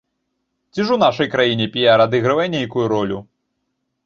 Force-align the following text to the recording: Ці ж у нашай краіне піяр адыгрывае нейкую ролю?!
Ці 0.73 0.85
ж 0.87 0.95
у 0.95 0.97
нашай 1.03 1.29
краіне 1.35 1.67
піяр 1.75 2.03
адыгрывае 2.07 2.47
нейкую 2.57 2.85
ролю?! 2.97 3.23